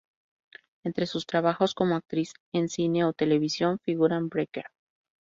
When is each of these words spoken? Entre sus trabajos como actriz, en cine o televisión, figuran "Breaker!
Entre 0.83 1.05
sus 1.05 1.27
trabajos 1.27 1.75
como 1.75 1.95
actriz, 1.95 2.33
en 2.53 2.69
cine 2.69 3.05
o 3.05 3.13
televisión, 3.13 3.77
figuran 3.85 4.29
"Breaker! 4.29 4.65